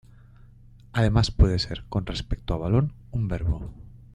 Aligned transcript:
Además 0.93 1.29
puede 1.29 1.59
ser, 1.59 1.83
con 1.87 2.07
respecto 2.07 2.55
a 2.55 2.57
"balón", 2.57 2.93
un 3.11 3.27
verbo. 3.27 3.71